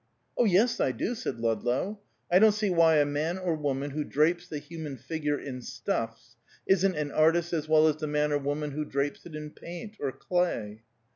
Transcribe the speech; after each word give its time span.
"Oh, 0.35 0.45
yes, 0.45 0.79
I 0.79 0.93
do," 0.93 1.13
said 1.13 1.39
Ludlow. 1.39 1.99
"I 2.31 2.39
don't 2.39 2.53
see 2.53 2.71
why 2.71 2.95
a 2.95 3.05
man 3.05 3.37
or 3.37 3.53
woman 3.53 3.91
who 3.91 4.03
drapes 4.03 4.47
the 4.47 4.57
human 4.57 4.97
figure 4.97 5.39
in 5.39 5.61
stuffs, 5.61 6.35
isn't 6.65 6.95
an 6.95 7.11
artist 7.11 7.53
as 7.53 7.69
well 7.69 7.87
as 7.87 7.97
the 7.97 8.07
man 8.07 8.31
or 8.31 8.39
woman 8.39 8.71
who 8.71 8.83
drapes 8.83 9.27
it 9.27 9.35
in 9.35 9.51
paint 9.51 9.97
or 9.99 10.11
clay." 10.11 10.81